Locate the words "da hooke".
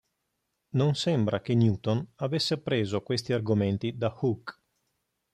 3.97-4.55